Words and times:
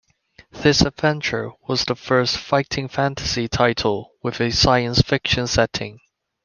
This 0.51 0.81
adventure 0.81 1.51
was 1.67 1.85
the 1.85 1.93
first 1.93 2.35
"Fighting 2.39 2.87
Fantasy" 2.87 3.47
title 3.47 4.13
with 4.23 4.41
a 4.41 4.49
science 4.49 4.99
fiction 5.03 5.45
setting. 5.45 5.99